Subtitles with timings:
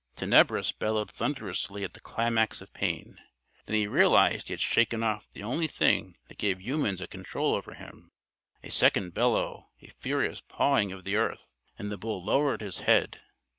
[0.15, 3.21] Tenebris bellowed thunderously at the climax of pain.
[3.67, 7.53] Then he realized he had shaken off the only thing that gave humans a control
[7.53, 8.11] over him.
[8.63, 11.45] A second bellow a furious pawing of the earth
[11.77, 13.21] and the bull lowered his head.